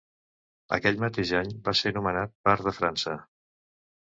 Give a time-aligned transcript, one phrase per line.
[0.77, 3.17] Aquell mateix any va ser nomenat par de França.